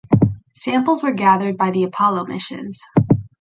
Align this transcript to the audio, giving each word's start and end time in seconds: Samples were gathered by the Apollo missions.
Samples 0.53 1.03
were 1.03 1.11
gathered 1.11 1.57
by 1.57 1.69
the 1.69 1.83
Apollo 1.83 2.25
missions. 2.25 2.81